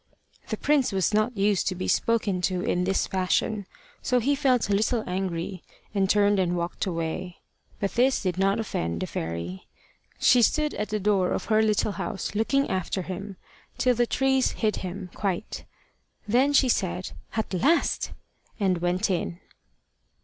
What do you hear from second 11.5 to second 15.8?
her little house looking after him till the trees hid him quite.